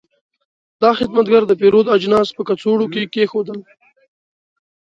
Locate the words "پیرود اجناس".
1.61-2.27